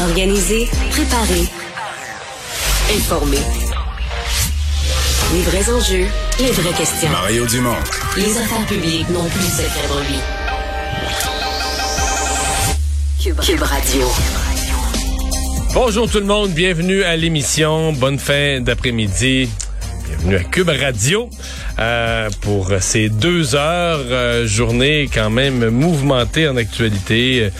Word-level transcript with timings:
Organiser, 0.00 0.68
préparer, 0.90 1.44
informer. 2.94 3.38
Les 5.32 5.42
vrais 5.42 5.70
enjeux, 5.70 6.06
les 6.38 6.50
vraies 6.52 6.76
questions. 6.76 7.08
Mario 7.10 7.46
Dumont. 7.46 7.74
Les 8.16 8.38
affaires 8.38 8.66
publiques 8.66 9.08
n'ont 9.10 9.28
plus 9.28 9.40
secret 9.40 9.88
lui. 10.08 10.18
Cube, 13.22 13.40
Cube 13.40 13.62
Radio. 13.62 14.06
Bonjour 15.74 16.10
tout 16.10 16.20
le 16.20 16.26
monde, 16.26 16.50
bienvenue 16.50 17.02
à 17.02 17.16
l'émission. 17.16 17.92
Bonne 17.92 18.18
fin 18.18 18.60
d'après-midi. 18.60 19.48
Bienvenue 20.08 20.36
à 20.36 20.44
Cube 20.44 20.68
Radio 20.68 21.28
euh, 21.78 22.30
pour 22.40 22.70
ces 22.80 23.08
deux 23.08 23.54
heures, 23.54 24.00
euh, 24.10 24.46
journée 24.46 25.10
quand 25.12 25.30
même 25.30 25.68
mouvementée 25.70 26.48
en 26.48 26.56
actualité. 26.56 27.50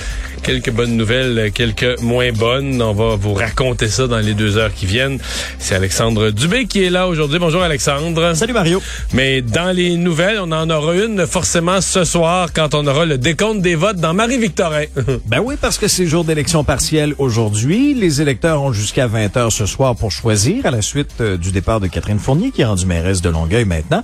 Quelques 0.42 0.70
bonnes 0.70 0.96
nouvelles, 0.96 1.50
quelques 1.52 2.00
moins 2.00 2.30
bonnes. 2.32 2.80
On 2.80 2.92
va 2.92 3.16
vous 3.16 3.34
raconter 3.34 3.88
ça 3.88 4.06
dans 4.06 4.18
les 4.18 4.34
deux 4.34 4.56
heures 4.56 4.72
qui 4.72 4.86
viennent. 4.86 5.18
C'est 5.58 5.74
Alexandre 5.74 6.30
Dubé 6.30 6.66
qui 6.66 6.84
est 6.84 6.90
là 6.90 7.08
aujourd'hui. 7.08 7.38
Bonjour 7.38 7.62
Alexandre. 7.62 8.34
Salut 8.34 8.52
Mario. 8.52 8.80
Mais 9.12 9.42
dans 9.42 9.74
les 9.74 9.96
nouvelles, 9.96 10.38
on 10.40 10.52
en 10.52 10.70
aura 10.70 10.94
une 10.94 11.26
forcément 11.26 11.80
ce 11.80 12.04
soir 12.04 12.50
quand 12.54 12.74
on 12.74 12.86
aura 12.86 13.04
le 13.04 13.18
décompte 13.18 13.60
des 13.60 13.74
votes 13.74 13.96
dans 13.96 14.14
Marie-Victorin. 14.14 14.84
ben 15.26 15.40
oui, 15.44 15.56
parce 15.60 15.78
que 15.78 15.88
c'est 15.88 16.06
jour 16.06 16.24
d'élection 16.24 16.64
partielle 16.64 17.14
aujourd'hui. 17.18 17.94
Les 17.94 18.22
électeurs 18.22 18.62
ont 18.62 18.72
jusqu'à 18.72 19.06
20 19.06 19.36
heures 19.36 19.52
ce 19.52 19.66
soir 19.66 19.96
pour 19.96 20.12
choisir 20.12 20.66
à 20.66 20.70
la 20.70 20.82
suite 20.82 21.14
euh, 21.20 21.36
du 21.36 21.50
départ 21.50 21.80
de 21.80 21.86
Catherine 21.86 22.18
Fournier 22.18 22.50
qui 22.50 22.62
est 22.62 22.66
rendue 22.66 22.86
mairesse 22.86 23.22
de 23.22 23.30
Longueuil 23.30 23.64
maintenant. 23.64 24.02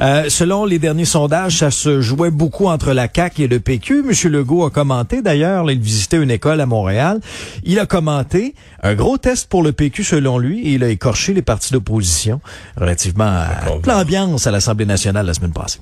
Euh, 0.00 0.28
selon 0.28 0.64
les 0.64 0.78
derniers 0.78 1.04
sondages, 1.04 1.58
ça 1.58 1.70
se 1.70 2.00
jouait 2.00 2.30
beaucoup 2.30 2.66
entre 2.66 2.92
la 2.92 3.08
CAQ 3.14 3.44
et 3.44 3.48
le 3.48 3.60
PQ. 3.60 4.02
Monsieur 4.02 4.30
Legault 4.30 4.64
a 4.64 4.70
commenté 4.70 5.22
d'ailleurs, 5.22 5.70
il 5.70 5.80
visitait 5.84 6.16
une 6.16 6.30
école 6.30 6.60
à 6.60 6.66
Montréal. 6.66 7.20
Il 7.64 7.78
a 7.78 7.86
commenté 7.86 8.54
un 8.82 8.94
gros 8.94 9.18
test 9.18 9.48
pour 9.48 9.62
le 9.62 9.72
PQ 9.72 10.04
selon 10.04 10.38
lui 10.38 10.66
et 10.66 10.72
il 10.72 10.84
a 10.84 10.88
écorché 10.88 11.34
les 11.34 11.42
partis 11.42 11.72
d'opposition 11.72 12.40
relativement 12.76 13.24
à 13.24 13.48
l'ambiance 13.86 14.46
à 14.46 14.50
l'Assemblée 14.50 14.86
nationale 14.86 15.26
la 15.26 15.34
semaine 15.34 15.52
passée. 15.52 15.80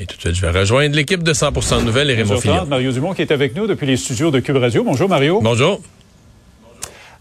Et 0.00 0.06
tout 0.06 0.16
de 0.16 0.20
suite, 0.20 0.34
je 0.34 0.40
vais 0.40 0.58
rejoindre 0.58 0.96
l'équipe 0.96 1.22
de 1.22 1.32
100% 1.34 1.84
Nouvelles 1.84 2.10
et 2.10 2.14
Raymond 2.14 2.66
Mario 2.66 2.92
Dumont 2.92 3.12
qui 3.12 3.20
est 3.20 3.32
avec 3.32 3.54
nous 3.54 3.66
depuis 3.66 3.86
les 3.86 3.98
studios 3.98 4.30
de 4.30 4.40
Cube 4.40 4.56
Radio. 4.56 4.82
Bonjour 4.82 5.08
Mario. 5.08 5.40
Bonjour. 5.42 5.80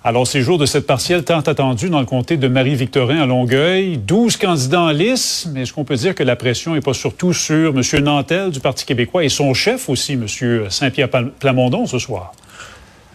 Alors, 0.01 0.25
c'est 0.25 0.41
jour 0.41 0.57
de 0.57 0.65
cette 0.65 0.87
partielle 0.87 1.25
tant 1.25 1.41
attendue 1.41 1.89
dans 1.89 1.99
le 1.99 2.05
comté 2.05 2.37
de 2.37 2.47
Marie-Victorin 2.47 3.21
à 3.21 3.25
Longueuil. 3.25 3.97
12 3.97 4.37
candidats 4.37 4.79
en 4.79 4.91
lice, 4.91 5.49
mais 5.51 5.63
est-ce 5.63 5.73
qu'on 5.73 5.83
peut 5.83 5.97
dire 5.97 6.15
que 6.15 6.23
la 6.23 6.37
pression 6.37 6.73
n'est 6.73 6.79
pas 6.79 6.93
surtout 6.93 7.33
sur 7.33 7.73
M. 7.75 7.81
Nantel 8.01 8.49
du 8.49 8.61
Parti 8.61 8.85
québécois 8.85 9.25
et 9.25 9.29
son 9.29 9.53
chef 9.53 9.89
aussi, 9.89 10.13
M. 10.13 10.25
Saint-Pierre 10.69 11.09
Plamondon, 11.09 11.85
ce 11.85 11.99
soir? 11.99 12.31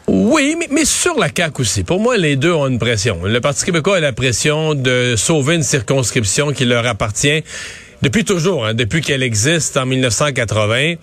Oui, 0.09 0.57
mais, 0.59 0.69
mais, 0.71 0.85
sur 0.85 1.19
la 1.19 1.29
CAQ 1.35 1.62
aussi. 1.62 1.85
Pour 1.85 2.01
moi, 2.01 2.19
les 2.19 2.37
deux 2.37 2.53
ont 2.53 2.67
une 2.67 2.79
pression. 2.79 3.17
Le 3.25 3.41
Parti 3.41 3.65
québécois 3.65 3.97
a 3.97 4.01
la 4.01 4.12
pression 4.12 4.75
de 4.75 5.15
sauver 5.17 5.55
une 5.55 5.62
circonscription 5.62 6.53
qui 6.53 6.67
leur 6.67 6.87
appartient 6.87 7.43
depuis 8.03 8.25
toujours, 8.25 8.67
hein, 8.67 8.75
depuis 8.75 9.00
qu'elle 9.00 9.23
existe 9.23 9.77
en 9.77 9.87
1980, 9.87 10.95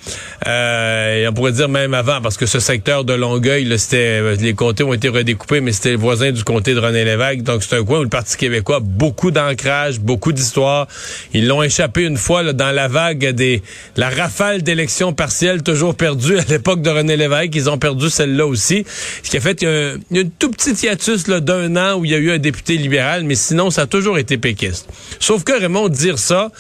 euh, 0.48 1.24
et 1.24 1.28
on 1.28 1.34
pourrait 1.34 1.52
dire 1.52 1.70
même 1.70 1.94
avant, 1.94 2.22
parce 2.22 2.38
que 2.38 2.46
ce 2.46 2.60
secteur 2.60 3.04
de 3.04 3.14
Longueuil, 3.14 3.66
là, 3.66 3.78
c'était 3.78 4.20
euh, 4.22 4.36
les 4.36 4.54
comtés 4.54 4.84
ont 4.84 4.94
été 4.94 5.10
redécoupés, 5.10 5.62
mais 5.62 5.72
c'était 5.72 5.92
le 5.92 5.98
voisin 5.98 6.32
du 6.32 6.44
comté 6.44 6.74
de 6.74 6.80
René 6.80 7.04
Lévesque, 7.06 7.42
donc 7.42 7.64
c'est 7.64 7.78
un 7.78 7.84
coin 7.84 8.00
où 8.00 8.04
le 8.04 8.10
Parti 8.10 8.38
québécois 8.38 8.80
beaucoup 8.82 9.32
d'ancrage, 9.32 10.00
beaucoup 10.00 10.32
d'histoire. 10.32 10.88
Ils 11.34 11.48
l'ont 11.48 11.64
échappé 11.64 12.04
une 12.04 12.18
fois 12.18 12.44
là, 12.44 12.54
dans 12.54 12.72
la 12.72 12.88
vague 12.88 13.30
des 13.32 13.62
la 13.96 14.10
rafale 14.10 14.62
d'élections 14.64 15.14
partielles 15.14 15.64
toujours 15.64 15.96
perdues 15.96 16.38
à 16.38 16.44
l'époque 16.50 16.82
de 16.82 16.90
René 16.90 17.18
Lévesque. 17.18 17.56
Ils 17.56 17.70
ont 17.70 17.78
perdu 17.78 18.10
celle-là 18.10 18.46
aussi, 18.46 18.86
ce 19.24 19.30
qui 19.30 19.38
a 19.38 19.42
fait 19.42 19.56
qu'il 19.56 19.68
y 19.68 19.72
a, 19.72 19.94
a 19.94 20.22
une 20.22 20.32
tout 20.32 20.52
petite 20.52 20.82
hiatus 20.84 21.24
d'un 21.26 21.76
an 21.76 22.00
où 22.00 22.06
il 22.06 22.12
y 22.12 22.16
a 22.16 22.18
eu 22.18 22.32
un 22.32 22.38
député 22.38 22.78
libéral, 22.78 23.24
mais 23.24 23.36
sinon 23.36 23.70
ça 23.70 23.84
a 23.84 23.88
toujours 23.88 24.18
été 24.18 24.38
péquiste. 24.38 24.88
Sauf 25.20 25.44
que 25.44 25.60
Raymond 25.60 25.90
dire 25.90 26.20
ça 26.20 26.52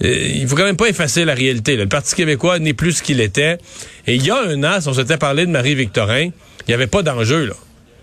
il 0.00 0.46
faut 0.46 0.56
quand 0.56 0.64
même 0.64 0.76
pas 0.76 0.88
effacer 0.88 1.24
la 1.24 1.34
réalité. 1.34 1.76
Le 1.76 1.86
Parti 1.86 2.14
québécois 2.14 2.58
n'est 2.58 2.74
plus 2.74 2.92
ce 2.92 3.02
qu'il 3.02 3.20
était. 3.20 3.58
Et 4.06 4.14
il 4.14 4.24
y 4.24 4.30
a 4.30 4.40
un 4.40 4.62
an, 4.64 4.80
si 4.80 4.88
on 4.88 4.94
s'était 4.94 5.16
parlé 5.16 5.44
de 5.44 5.50
Marie-Victorin, 5.50 6.24
il 6.24 6.32
n'y 6.68 6.74
avait 6.74 6.86
pas 6.86 7.02
d'enjeu, 7.02 7.46
là. 7.46 7.54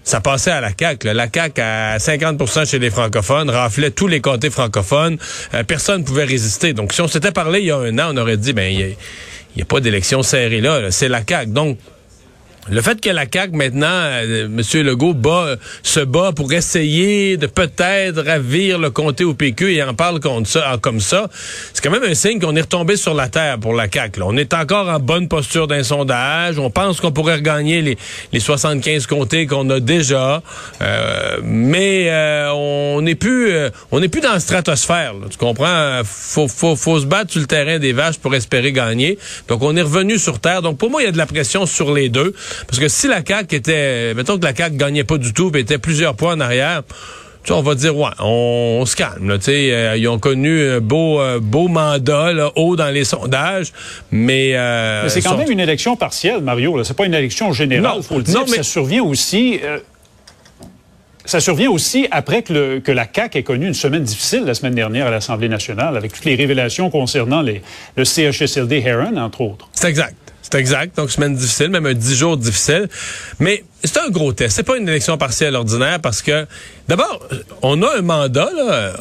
Ça 0.03 0.22
passait 0.22 0.51
à 0.51 0.61
la 0.61 0.69
CAQ. 0.79 1.13
La 1.13 1.28
CAQ, 1.34 1.61
à 1.61 1.97
50% 1.97 2.69
chez 2.69 2.78
les 2.78 2.91
francophones, 2.91 3.50
raflait 3.50 3.89
tous 3.89 4.07
les 4.07 4.22
côtés 4.22 4.51
francophones. 4.51 5.17
Euh, 5.55 5.63
personne 5.63 6.01
ne 6.01 6.05
pouvait 6.05 6.25
résister. 6.25 6.73
Donc, 6.73 6.94
si 6.94 7.01
on 7.01 7.07
s'était 7.07 7.31
parlé 7.31 7.61
il 7.61 7.66
y 7.66 7.72
a 7.72 7.78
un 7.78 7.97
an, 7.97 8.11
on 8.13 8.17
aurait 8.17 8.38
dit, 8.38 8.53
ben, 8.53 8.72
il 8.72 8.95
n'y 9.55 9.61
a, 9.63 9.66
pas 9.66 9.79
d'élection 9.79 10.22
serrée 10.22 10.61
là. 10.61 10.79
là. 10.79 10.91
C'est 10.91 11.07
la 11.09 11.22
CAQ. 11.28 11.51
Donc, 11.51 11.79
le 12.70 12.81
fait 12.81 13.00
que 13.00 13.09
la 13.09 13.26
CAQ, 13.31 13.56
maintenant, 13.56 13.88
euh, 13.88 14.46
M. 14.46 14.84
Legault 14.84 15.14
bat, 15.14 15.56
se 15.84 16.00
bat 16.00 16.31
pour 16.31 16.52
essayer 16.52 17.38
de 17.38 17.46
peut-être 17.46 18.24
ravir 18.24 18.80
le 18.80 18.90
comté 18.90 19.24
au 19.24 19.36
PQ 19.36 19.76
et 19.76 19.84
en 19.84 19.94
parle 19.94 20.20
comme 20.20 20.46
ça, 20.46 20.78
comme 20.81 21.00
ça, 21.00 21.30
c'est 21.74 21.84
quand 21.84 21.92
même 21.92 22.03
un 22.03 22.16
signe 22.16 22.40
qu'on 22.40 22.56
est 22.56 22.62
retombé 22.62 22.98
sur 22.98 23.14
la 23.14 23.30
terre 23.30 23.59
pour 23.59 23.74
la 23.74 23.88
CAQ. 23.92 24.22
On 24.24 24.36
est 24.36 24.53
encore 24.53 24.90
en 24.90 25.00
bonne 25.00 25.28
posture 25.28 25.68
d'un 25.68 25.84
sondage. 25.84 26.58
On 26.58 26.72
pense 26.72 27.00
qu'on 27.00 27.12
pourrait 27.12 27.36
regagner 27.36 27.81
les, 27.81 27.98
les 28.34 28.40
75 28.40 29.06
comtés 29.06 29.46
qu'on 29.46 29.70
a 29.70 29.80
déjà, 29.80 30.42
euh, 30.82 31.38
mais 31.44 32.08
euh, 32.09 32.50
on 32.52 33.02
n'est 33.02 33.16
plus, 33.16 33.53
on 33.92 34.00
n'est 34.00 34.09
plus 34.09 34.22
dans 34.22 34.34
la 34.34 34.40
stratosphère. 34.40 35.14
Tu 35.30 35.38
comprends? 35.38 36.02
Faut, 36.03 36.47
faut, 36.47 36.76
faut 36.76 37.00
se 37.00 37.06
battre 37.06 37.32
sur 37.32 37.42
le 37.42 37.47
terrain 37.47 37.78
des 37.78 37.94
vaches 37.94 38.18
pour 38.18 38.34
espérer 38.34 38.72
gagner. 38.72 39.20
Donc 39.47 39.62
on 39.62 39.76
est 39.76 39.82
revenu 39.82 40.18
sur 40.18 40.40
terre. 40.40 40.64
Donc 40.64 40.78
pour 40.78 40.90
moi, 40.90 41.03
il 41.03 41.06
y 41.06 41.09
a 41.09 41.12
de 41.12 41.18
la 41.18 41.28
pression 41.28 41.66
sur 41.66 41.94
les 41.94 42.09
deux. 42.09 42.34
Parce 42.67 42.79
que 42.79 42.88
si 42.88 43.07
la 43.07 43.23
CAQ 43.25 43.55
était, 43.55 44.13
mettons 44.13 44.38
que 44.38 44.45
la 44.45 44.55
CAQ 44.55 44.77
gagnait 44.77 45.03
pas 45.03 45.17
du 45.17 45.33
tout, 45.33 45.51
et 45.55 45.59
était 45.59 45.77
plusieurs 45.77 46.16
points 46.16 46.35
en 46.35 46.39
arrière, 46.39 46.83
tu 47.45 47.53
on 47.53 47.61
va 47.61 47.75
dire 47.75 47.95
ouais, 47.95 48.09
on, 48.19 48.83
se 48.85 48.95
calme. 48.95 49.29
Là, 49.29 49.38
euh, 49.47 49.95
ils 49.97 50.07
ont 50.07 50.17
connu 50.17 50.67
un 50.67 50.79
beau, 50.79 51.19
euh, 51.19 51.39
beau 51.39 51.67
mandat 51.67 52.33
là, 52.33 52.51
haut 52.55 52.75
dans 52.75 52.89
les 52.89 53.03
sondages, 53.03 53.71
mais, 54.11 54.55
euh, 54.55 55.03
mais 55.03 55.09
c'est 55.09 55.21
quand 55.21 55.38
même 55.38 55.51
une 55.51 55.59
élection 55.59 55.95
partielle, 55.95 56.41
Mario. 56.41 56.83
C'est 56.83 56.97
pas 56.97 57.05
une 57.05 57.13
élection 57.13 57.53
générale, 57.53 57.97
il 57.97 58.03
faut 58.03 58.17
le 58.17 58.23
dire. 58.23 58.43
mais... 58.49 58.57
Ça 58.57 58.63
survient 58.63 59.03
aussi. 59.03 59.59
Ça 61.27 61.39
survient 61.39 61.72
aussi 61.72 62.07
après 62.11 62.43
que, 62.43 62.53
le, 62.53 62.79
que, 62.79 62.91
la 62.91 63.07
CAQ 63.11 63.39
ait 63.39 63.43
connu 63.43 63.67
une 63.67 63.73
semaine 63.73 64.03
difficile 64.03 64.43
la 64.45 64.53
semaine 64.53 64.75
dernière 64.75 65.07
à 65.07 65.11
l'Assemblée 65.11 65.49
nationale, 65.49 65.97
avec 65.97 66.13
toutes 66.13 66.25
les 66.25 66.35
révélations 66.35 66.91
concernant 66.91 67.41
les, 67.41 67.63
le 67.95 68.05
CHSLD 68.05 68.83
Heron, 68.85 69.17
entre 69.17 69.41
autres. 69.41 69.67
C'est 69.73 69.89
exact. 69.89 70.16
C'est 70.45 70.59
exact. 70.59 70.95
Donc, 70.95 71.09
semaine 71.09 71.35
difficile, 71.35 71.69
même 71.69 71.88
un 71.88 71.95
dix 71.95 72.16
jours 72.16 72.38
difficile. 72.38 72.88
Mais 73.39 73.63
c'est 73.83 73.97
un 73.97 74.09
gros 74.09 74.31
test. 74.31 74.56
C'est 74.56 74.63
pas 74.63 74.78
une 74.78 74.88
élection 74.88 75.17
partielle 75.17 75.56
ordinaire 75.56 76.00
parce 76.00 76.22
que, 76.22 76.45
d'abord, 76.88 77.28
on 77.63 77.81
a 77.81 77.97
un 77.97 78.01
mandat, 78.03 78.51
là, 78.55 78.94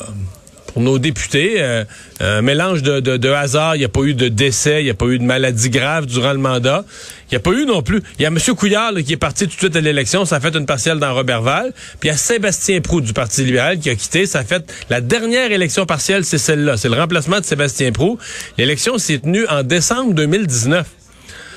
pour 0.72 0.80
nos 0.80 0.98
députés, 0.98 1.56
euh, 1.58 1.84
un 2.18 2.40
mélange 2.40 2.82
de, 2.82 2.98
de, 2.98 3.28
hasard. 3.28 3.76
Il 3.76 3.80
n'y 3.80 3.84
a 3.84 3.90
pas 3.90 4.00
eu 4.00 4.14
de 4.14 4.28
décès, 4.28 4.80
il 4.80 4.84
n'y 4.84 4.90
a 4.90 4.94
pas 4.94 5.04
eu 5.06 5.18
de 5.18 5.22
maladie 5.22 5.68
grave 5.68 6.06
durant 6.06 6.32
le 6.32 6.38
mandat. 6.38 6.86
Il 7.30 7.34
n'y 7.34 7.36
a 7.36 7.40
pas 7.40 7.52
eu 7.52 7.66
non 7.66 7.82
plus. 7.82 8.02
Il 8.18 8.22
y 8.22 8.24
a 8.24 8.28
M. 8.28 8.38
Couillard 8.56 8.94
qui 9.06 9.12
est 9.12 9.18
parti 9.18 9.44
tout 9.44 9.54
de 9.54 9.60
suite 9.60 9.76
à 9.76 9.82
l'élection, 9.82 10.24
ça 10.24 10.36
a 10.36 10.40
fait 10.40 10.56
une 10.56 10.66
partielle 10.66 10.98
dans 10.98 11.12
Robertval. 11.12 11.74
Puis 12.00 12.08
il 12.08 12.12
y 12.12 12.14
a 12.14 12.16
Sébastien 12.16 12.80
Prou 12.80 13.02
du 13.02 13.12
Parti 13.12 13.44
libéral 13.44 13.78
qui 13.78 13.90
a 13.90 13.94
quitté. 13.94 14.24
Ça 14.24 14.38
a 14.38 14.44
fait 14.44 14.64
la 14.88 15.02
dernière 15.02 15.52
élection 15.52 15.84
partielle, 15.84 16.24
c'est 16.24 16.38
celle-là. 16.38 16.78
C'est 16.78 16.88
le 16.88 16.98
remplacement 16.98 17.38
de 17.38 17.44
Sébastien 17.44 17.92
Prou. 17.92 18.18
L'élection 18.56 18.96
s'est 18.96 19.18
tenue 19.18 19.46
en 19.48 19.62
décembre 19.62 20.14
2019. 20.14 20.86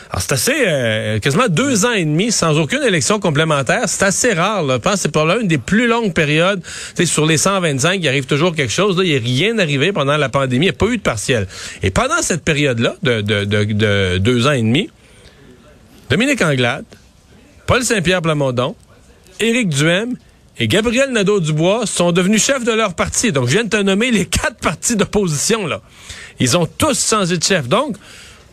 Alors, 0.09 0.21
c'est 0.21 0.31
assez, 0.31 0.53
euh, 0.65 1.19
quasiment 1.19 1.47
deux 1.49 1.85
ans 1.85 1.91
et 1.91 2.05
demi 2.05 2.31
sans 2.31 2.57
aucune 2.57 2.81
élection 2.83 3.19
complémentaire. 3.19 3.83
C'est 3.87 4.03
assez 4.03 4.33
rare. 4.33 4.63
Là. 4.63 4.75
Je 4.75 4.79
pense 4.79 4.93
que 5.03 5.09
c'est 5.13 5.15
là 5.15 5.37
une 5.41 5.47
des 5.47 5.57
plus 5.57 5.87
longues 5.87 6.13
périodes. 6.13 6.61
sais, 6.95 7.05
sur 7.05 7.25
les 7.25 7.37
125, 7.37 7.99
il 8.01 8.07
arrive 8.07 8.25
toujours 8.25 8.55
quelque 8.55 8.71
chose. 8.71 8.97
Là, 8.97 9.03
il 9.03 9.11
n'y 9.11 9.17
a 9.17 9.19
rien 9.19 9.59
arrivé 9.59 9.91
pendant 9.91 10.15
la 10.15 10.29
pandémie. 10.29 10.67
Il 10.67 10.69
n'y 10.69 10.75
a 10.75 10.77
pas 10.77 10.87
eu 10.87 10.97
de 10.97 11.01
partiel. 11.01 11.47
Et 11.83 11.91
pendant 11.91 12.21
cette 12.21 12.43
période-là, 12.43 12.95
de, 13.03 13.21
de, 13.21 13.43
de, 13.43 14.17
deux 14.17 14.47
ans 14.47 14.51
et 14.51 14.61
demi, 14.61 14.89
Dominique 16.09 16.41
Anglade, 16.41 16.85
Paul 17.65 17.83
Saint-Pierre 17.83 18.21
Plamondon, 18.21 18.75
Éric 19.41 19.67
Duhem 19.69 20.15
et 20.57 20.69
Gabriel 20.69 21.11
Nadeau-Dubois 21.11 21.85
sont 21.85 22.13
devenus 22.13 22.43
chefs 22.43 22.63
de 22.63 22.71
leur 22.71 22.93
parti. 22.93 23.33
Donc, 23.33 23.47
je 23.47 23.53
viens 23.53 23.65
de 23.65 23.69
te 23.69 23.77
nommer 23.77 24.09
les 24.09 24.25
quatre 24.25 24.57
partis 24.61 24.95
d'opposition. 24.95 25.67
là. 25.67 25.81
Ils 26.39 26.57
ont 26.57 26.65
tous 26.65 27.09
changé 27.09 27.37
de 27.37 27.43
chef. 27.43 27.67
Donc, 27.67 27.97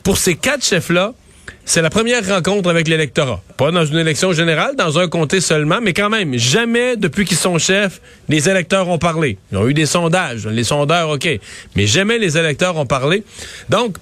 pour 0.03 0.19
ces 0.19 0.35
quatre 0.35 0.65
chefs-là, 0.65 1.15
c'est 1.65 1.83
la 1.83 1.91
première 1.91 2.27
rencontre 2.27 2.69
avec 2.69 2.89
l'électorat. 2.89 3.43
Pas 3.57 3.71
dans 3.71 3.85
une 3.85 3.97
élection 3.97 4.33
générale, 4.33 4.77
dans 4.77 4.99
un 4.99 5.09
comté 5.09 5.41
seulement, 5.41 5.81
mais 5.83 5.93
quand 5.93 6.11
même, 6.11 6.37
jamais 6.37 6.97
depuis 6.97 7.25
qu'ils 7.25 7.39
sont 7.39 7.59
chefs, 7.59 8.01
les 8.29 8.49
électeurs 8.49 8.89
ont 8.89 8.99
parlé. 8.99 9.39
Ils 9.51 9.59
ont 9.59 9.69
eu 9.69 9.75
des 9.75 9.87
sondages, 9.87 10.47
les 10.47 10.65
sondeurs, 10.65 11.11
OK, 11.11 11.29
mais 11.77 11.87
jamais 11.87 12.19
les 12.19 12.37
électeurs 12.37 12.77
ont 12.77 12.87
parlé. 12.87 13.25
Donc, 13.71 13.97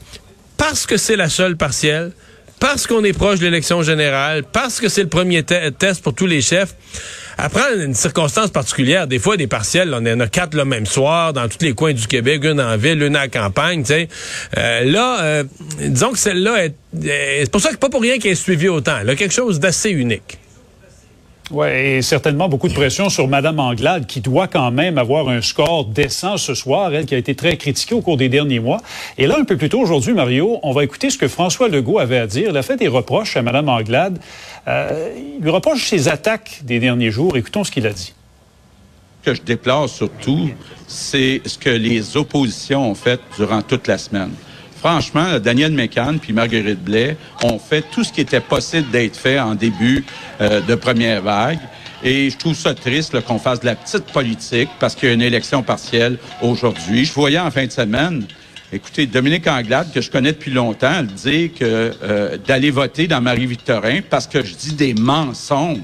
parce 0.57 0.87
que 0.87 0.97
c'est 0.97 1.17
la 1.17 1.29
seule 1.29 1.57
partielle, 1.57 2.13
parce 2.63 2.87
qu'on 2.87 3.03
est 3.03 3.13
proche 3.13 3.41
de 3.41 3.45
l'élection 3.47 3.83
générale, 3.83 4.45
parce 4.45 4.79
que 4.79 4.89
c'est 4.89 5.03
le 5.03 5.09
premier 5.09 5.43
test 5.43 6.01
pour 6.01 6.15
tous 6.15 6.27
les 6.27 6.41
chefs, 6.41 6.77
après 7.37 7.85
une 7.85 7.93
circonstance 7.93 8.51
particulière, 8.51 9.09
des 9.09 9.19
fois 9.19 9.37
des 9.37 9.49
partiels, 9.49 9.93
on 9.93 10.07
en 10.07 10.21
a 10.21 10.29
quatre 10.29 10.55
le 10.55 10.65
même 10.65 10.87
soir 10.87 11.33
dans 11.33 11.49
tous 11.49 11.65
les 11.65 11.73
coins 11.73 11.93
du 11.93 12.07
Québec, 12.07 12.45
une 12.45 12.61
en 12.61 12.77
ville, 12.77 13.03
une 13.03 13.17
à 13.17 13.27
campagne, 13.27 13.83
tu 13.83 13.89
sais. 13.89 14.09
Euh, 14.57 14.85
là, 14.85 15.23
euh, 15.23 15.45
disons 15.81 16.13
que 16.13 16.19
celle-là 16.19 16.67
est, 16.67 16.75
c'est 17.03 17.51
pour 17.51 17.61
ça 17.61 17.71
que 17.71 17.79
pas 17.79 17.89
pour 17.89 18.01
rien 18.01 18.19
qu'elle 18.19 18.33
est 18.33 18.37
suivie 18.37 18.69
autant. 18.69 18.95
a 18.95 19.15
quelque 19.17 19.35
chose 19.35 19.59
d'assez 19.59 19.91
unique. 19.91 20.39
Oui, 21.53 21.67
et 21.69 22.01
certainement 22.01 22.49
beaucoup 22.49 22.69
de 22.69 22.73
pression 22.73 23.11
sur 23.11 23.29
Mme 23.29 23.61
Anglade, 23.61 24.07
qui 24.07 24.23
doit 24.23 24.49
quand 24.49 24.71
même 24.71 24.97
avoir 24.97 25.29
un 25.29 25.43
score 25.43 25.85
décent 25.85 26.39
ce 26.39 26.55
soir, 26.55 26.95
elle 26.95 27.05
qui 27.05 27.15
a 27.15 27.19
été 27.19 27.35
très 27.35 27.59
critiquée 27.59 27.95
au 27.95 28.01
cours 28.01 28.17
des 28.17 28.31
derniers 28.31 28.59
mois. 28.59 28.81
Et 29.19 29.27
là, 29.27 29.37
un 29.39 29.45
peu 29.45 29.59
plus 29.59 29.69
tôt 29.69 29.81
aujourd'hui, 29.81 30.15
Mario, 30.15 30.59
on 30.63 30.73
va 30.73 30.83
écouter 30.83 31.11
ce 31.11 31.19
que 31.19 31.29
François 31.29 31.69
Legault 31.69 31.99
avait 31.99 32.17
à 32.17 32.27
dire. 32.27 32.49
Il 32.49 32.57
a 32.57 32.63
fait 32.63 32.79
des 32.79 32.89
reproches 32.89 33.37
à 33.37 33.43
Mme 33.43 33.69
Anglade. 33.69 34.19
Euh, 34.67 35.13
il 35.37 35.43
lui 35.43 35.51
reproche 35.51 35.85
ses 35.85 36.09
attaques 36.09 36.61
des 36.65 36.81
derniers 36.81 37.11
jours. 37.11 37.37
Écoutons 37.37 37.65
ce 37.65 37.71
qu'il 37.71 37.87
a 37.87 37.93
dit. 37.93 38.15
Ce 39.21 39.31
que 39.31 39.37
je 39.37 39.43
déplore 39.43 39.91
surtout, 39.91 40.49
c'est 40.87 41.43
ce 41.45 41.59
que 41.59 41.69
les 41.69 42.17
oppositions 42.17 42.91
ont 42.91 42.95
fait 42.95 43.21
durant 43.37 43.61
toute 43.61 43.89
la 43.89 43.99
semaine. 43.99 44.31
Franchement, 44.83 45.39
Daniel 45.39 45.71
Mécan 45.71 46.17
puis 46.21 46.33
Marguerite 46.33 46.83
Blais 46.83 47.17
ont 47.45 47.61
fait 47.61 47.85
tout 47.93 48.03
ce 48.03 48.13
qui 48.13 48.21
était 48.21 48.41
possible 48.41 48.91
d'être 48.91 49.17
fait 49.17 49.39
en 49.39 49.55
début 49.55 50.05
euh, 50.41 50.61
de 50.61 50.75
première 50.75 51.23
vague. 51.23 51.61
Et 52.03 52.31
je 52.31 52.37
trouve 52.37 52.57
ça 52.57 52.75
triste 52.75 53.21
qu'on 53.21 53.39
fasse 53.39 53.61
de 53.61 53.67
la 53.67 53.77
petite 53.77 54.07
politique 54.07 54.69
parce 54.81 54.97
qu'il 54.97 55.09
y 55.09 55.13
a 55.13 55.15
une 55.15 55.23
élection 55.23 55.63
partielle 55.63 56.19
aujourd'hui. 56.43 57.05
Je 57.05 57.13
voyais 57.13 57.39
en 57.39 57.53
fin 57.53 57.65
de 57.65 57.71
semaine, 57.71 58.27
écoutez, 58.73 59.07
Dominique 59.07 59.47
Anglade, 59.47 59.93
que 59.95 60.01
je 60.01 60.11
connais 60.11 60.33
depuis 60.33 60.51
longtemps, 60.51 61.05
dire 61.05 61.51
que 61.57 61.93
euh, 62.03 62.37
d'aller 62.45 62.73
voter 62.73 63.07
dans 63.07 63.21
Marie-Victorin 63.21 64.01
parce 64.11 64.27
que 64.27 64.45
je 64.45 64.53
dis 64.57 64.73
des 64.75 64.95
mensonges. 64.95 65.79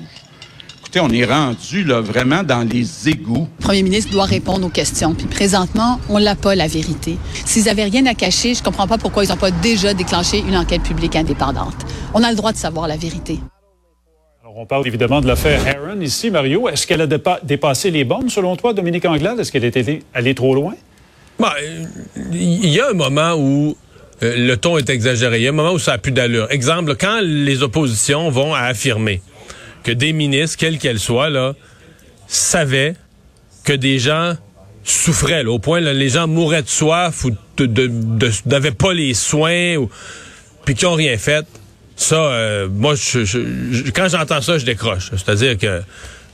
Écoutez, 0.99 1.15
on 1.15 1.17
est 1.17 1.25
rendu 1.25 1.85
là 1.85 2.01
vraiment 2.01 2.43
dans 2.43 2.67
les 2.69 3.09
égouts. 3.09 3.47
Le 3.59 3.65
premier 3.65 3.83
ministre 3.83 4.11
doit 4.11 4.25
répondre 4.25 4.67
aux 4.67 4.71
questions. 4.71 5.15
Puis 5.15 5.27
présentement, 5.27 6.01
on 6.09 6.19
l'a 6.19 6.35
pas 6.35 6.55
la 6.55 6.67
vérité. 6.67 7.19
S'ils 7.45 7.69
avaient 7.69 7.85
rien 7.85 8.05
à 8.07 8.15
cacher, 8.15 8.55
je 8.55 8.63
comprends 8.63 8.89
pas 8.89 8.99
pourquoi 8.99 9.25
ils 9.25 9.29
n'ont 9.29 9.37
pas 9.37 9.51
déjà 9.51 9.95
déclenché 9.95 10.39
une 10.39 10.57
enquête 10.57 10.83
publique 10.83 11.15
indépendante. 11.15 11.77
On 12.15 12.23
a 12.23 12.31
le 12.31 12.37
droit 12.37 12.53
de 12.53 12.57
savoir 12.57 12.89
la 12.89 12.97
vérité. 12.97 13.39
Alors, 14.43 14.59
on 14.59 14.67
parle 14.67 14.87
évidemment 14.87 15.21
de 15.21 15.29
l'affaire 15.29 15.61
Aaron 15.67 16.01
ici, 16.01 16.31
Mario. 16.31 16.69
Est-ce 16.69 16.87
qu'elle 16.87 17.03
a 17.03 17.07
dépassé 17.43 17.91
les 17.91 18.05
bornes, 18.05 18.31
selon 18.31 18.57
toi, 18.57 18.73
Dominique 18.73 19.05
Anglade? 19.05 19.39
Est-ce 19.39 19.53
qu'elle 19.53 19.65
est 19.65 20.03
allée 20.15 20.35
trop 20.35 20.55
loin? 20.55 20.75
Bah, 21.39 21.55
il 22.33 22.69
y 22.69 22.81
a 22.81 22.91
un 22.91 22.95
moment 22.95 23.35
où 23.35 23.77
euh, 24.23 24.35
le 24.37 24.57
ton 24.57 24.77
est 24.79 24.91
exagéré. 24.91 25.39
Il 25.39 25.43
y 25.45 25.47
a 25.47 25.51
un 25.51 25.53
moment 25.53 25.73
où 25.73 25.79
ça 25.79 25.93
a 25.93 25.99
plus 25.99 26.13
d'allure. 26.13 26.49
Exemple, 26.51 26.97
quand 26.97 27.21
les 27.23 27.63
oppositions 27.63 28.31
vont 28.31 28.53
à 28.53 28.63
affirmer 28.63 29.23
que 29.83 29.93
des 29.93 30.13
ministres, 30.13 30.57
quelles 30.59 30.79
qu'elles 30.79 30.99
soient, 30.99 31.31
là, 31.31 31.55
savaient 32.27 32.95
que 33.65 33.73
des 33.73 33.99
gens 33.99 34.35
souffraient, 34.85 35.45
au 35.45 35.59
point 35.59 35.81
là, 35.81 35.93
les 35.93 36.09
gens 36.09 36.27
mouraient 36.27 36.63
de 36.63 36.69
soif 36.69 37.25
ou 37.25 37.31
n'avaient 38.47 38.71
pas 38.71 38.93
les 38.93 39.15
soins, 39.15 39.77
ou, 39.77 39.91
puis 40.65 40.75
qui 40.75 40.87
ont 40.87 40.95
rien 40.95 41.19
fait. 41.19 41.47
Ça, 41.97 42.17
euh, 42.17 42.69
moi, 42.71 42.95
je, 42.95 43.91
quand 43.91 44.09
j'entends 44.09 44.41
ça, 44.41 44.57
je 44.57 44.65
décroche. 44.65 45.11
C'est-à-dire 45.11 45.59
que 45.59 45.83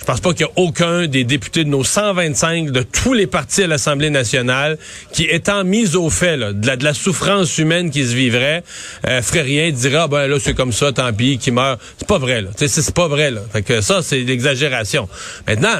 je 0.05 0.12
pense 0.12 0.21
pas 0.21 0.35
qu'il 0.35 0.45
y 0.45 0.49
a 0.51 0.53
aucun 0.56 1.06
des 1.06 1.25
députés 1.25 1.65
de 1.65 1.71
nos 1.71 1.83
125 1.83 2.71
de 2.71 2.83
tous 2.83 3.15
les 3.15 3.27
partis 3.27 3.62
à 3.62 3.67
l'Assemblée 3.67 4.11
nationale 4.11 4.77
qui, 5.12 5.23
étant 5.25 5.65
mis 5.65 5.97
au 5.97 6.11
fait 6.11 6.37
de, 6.37 6.85
la, 6.85 6.93
souffrance 6.93 7.56
humaine 7.56 7.89
qui 7.91 8.05
se 8.05 8.15
vivrait, 8.15 8.62
euh, 9.06 9.23
ferait 9.23 9.41
rien, 9.41 9.71
dirait 9.71 10.01
ah 10.03 10.06
ben 10.06 10.27
là 10.27 10.37
c'est 10.39 10.53
comme 10.53 10.75
ça, 10.75 10.93
tant 10.93 11.11
pis, 11.15 11.39
qui 11.39 11.51
meurt. 11.53 11.81
C'est 11.97 12.06
pas 12.06 12.19
vrai 12.19 12.43
là. 12.43 12.51
C'est 12.55 12.95
pas 12.95 13.09
vrai 13.09 13.31
là. 13.31 13.41
Fait 13.51 13.62
que 13.62 13.81
ça 13.81 14.03
c'est 14.03 14.21
l'exagération. 14.21 15.09
Maintenant 15.49 15.79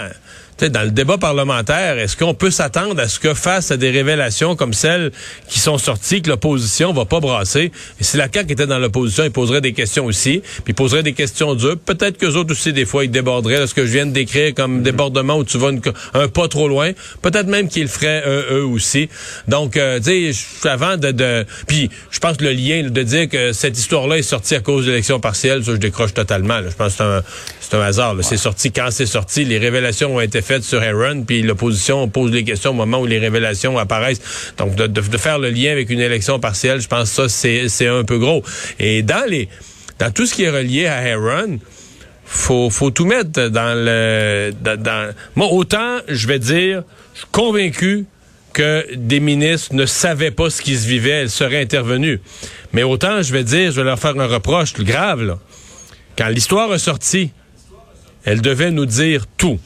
dans 0.61 0.83
le 0.83 0.91
débat 0.91 1.19
parlementaire, 1.19 1.99
est-ce 1.99 2.17
qu'on 2.17 2.35
peut 2.35 2.51
s'attendre 2.51 3.01
à 3.01 3.09
ce 3.09 3.19
que 3.19 3.35
face 3.35 3.71
à 3.71 3.77
des 3.77 3.91
révélations 3.91 4.57
comme 4.57 4.73
celles 4.73 5.13
qui 5.49 5.59
sont 5.61 5.79
sorties, 5.79 6.23
que 6.23 6.31
l'opposition 6.31 6.93
va 6.93 7.05
pas 7.05 7.21
brasser? 7.21 7.73
Et 8.01 8.05
si 8.05 8.17
la 8.17 8.29
CAQ 8.33 8.53
était 8.53 8.67
dans 8.67 8.79
l'opposition, 8.79 9.25
il 9.25 9.31
poserait 9.31 9.61
des 9.61 9.73
questions 9.73 10.07
aussi, 10.07 10.43
puis 10.65 10.73
il 10.73 10.75
poserait 10.75 11.03
des 11.03 11.13
questions 11.13 11.55
dures. 11.55 11.79
Peut-être 11.79 12.19
que 12.19 12.27
autres 12.27 12.53
aussi, 12.53 12.73
des 12.73 12.87
fois, 12.87 13.05
ils 13.05 13.11
déborderaient. 13.11 13.67
ce 13.67 13.75
que 13.75 13.87
je 13.87 13.93
viens 13.93 14.07
de 14.07 14.13
décrire 14.13 14.55
comme 14.55 14.83
débordement 14.83 15.37
où 15.37 15.45
tu 15.45 15.59
vas 15.59 15.71
un 16.15 16.29
pas 16.29 16.49
trop 16.49 16.69
loin, 16.69 16.93
peut-être 17.23 17.47
même 17.47 17.69
qu'ils 17.69 17.83
le 17.83 17.89
feraient 17.89 18.23
eux, 18.27 18.65
aussi. 18.65 19.09
Donc, 19.49 19.77
euh, 19.77 20.01
tu 20.01 20.33
sais, 20.33 20.69
avant 20.69 20.97
de, 20.97 21.11
de... 21.11 21.45
Puis, 21.67 21.91
je 22.11 22.19
pense 22.19 22.37
que 22.37 22.45
le 22.45 22.53
lien 22.53 22.89
de 22.89 23.03
dire 23.03 23.29
que 23.29 23.53
cette 23.53 23.79
histoire-là 23.79 24.19
est 24.19 24.23
sortie 24.23 24.55
à 24.55 24.61
cause 24.61 24.87
de 24.87 24.91
l'élection 24.91 25.21
partielle, 25.21 25.65
ça, 25.65 25.73
je 25.73 25.77
décroche 25.77 26.15
totalement. 26.15 26.61
Je 26.63 26.75
pense 26.75 26.97
que 26.97 27.23
c'est 27.61 27.77
un, 27.77 27.81
hasard. 27.81 28.15
C'est 28.23 28.37
sorti 28.37 28.73
quand 28.73 28.89
c'est 28.91 29.07
sorti. 29.07 29.45
Les 29.45 29.59
révélations 29.59 30.15
ont 30.15 30.21
été 30.21 30.43
faites 30.45 30.63
sur 30.63 30.83
Aaron, 30.83 31.25
puis 31.27 31.43
l'opposition 31.43 32.09
pose 32.09 32.31
les 32.31 32.45
questions 32.45 32.71
au 32.71 32.75
moment 32.75 33.01
où 33.01 33.07
les 33.07 33.19
révélations 33.19 33.79
apparaissent. 33.79 34.53
Donc, 34.59 34.75
de, 34.77 34.87
de, 34.87 35.19
faire 35.19 35.39
le 35.39 35.51
lien 35.51 35.73
avec 35.73 35.91
une 35.91 36.01
élection 36.01 36.39
partielle, 36.39 36.81
je 36.81 36.89
pense 36.89 37.15
que 37.17 37.29
ça, 37.29 37.69
c'est 37.69 37.89
un 37.89 38.05
peu 38.05 38.19
gros. 38.19 38.43
Et 38.79 39.03
dans 39.03 39.29
les 39.29 39.49
dans 39.99 40.11
tout 40.11 40.27
ce 40.27 40.35
qui 40.35 40.43
est 40.43 40.51
relié 40.51 40.87
à 40.87 40.97
Aaron, 40.97 41.59
faut, 42.25 42.71
faut 42.71 42.91
tout 42.91 43.05
mettre 43.05 43.49
dans 43.49 43.75
le... 43.77 44.53
Dans, 44.61 45.15
moi, 45.37 45.49
autant, 45.49 45.99
je 46.09 46.27
vais 46.27 46.39
dire, 46.39 46.83
je 47.15 47.21
suis 47.21 47.29
convaincu 47.31 48.07
que 48.53 48.87
des 48.95 49.21
ministres 49.21 49.75
ne 49.75 49.87
savaient 49.87 50.31
pas 50.31 50.49
ce 50.51 50.63
qui 50.63 50.77
se 50.77 50.87
vivait, 50.87 51.11
elles 51.11 51.31
seraient 51.31 51.61
intervenues. 51.61 52.21
Mais 52.73 52.83
autant, 52.83 53.23
je 53.23 53.33
vais 53.33 53.45
dire, 53.45 53.73
je 53.73 53.77
vais 53.77 53.85
leur 53.85 53.99
faire 53.99 54.19
un 54.19 54.27
reproche 54.27 54.75
grave, 54.75 55.23
là. 55.23 55.39
Quand 56.17 56.29
l'histoire 56.29 56.73
est 56.73 56.79
sortie, 56.79 57.31
elle 58.25 58.41
devait 58.41 58.71
nous 58.71 58.87
dire 58.87 59.27
tout. 59.37 59.59